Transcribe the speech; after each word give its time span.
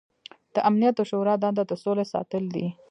د 0.53 0.55
امنیت 0.69 0.93
د 0.97 1.01
شورا 1.09 1.33
دنده 1.43 1.63
د 1.67 1.73
سولې 1.83 2.05
ساتل 2.13 2.43
دي. 2.55 2.67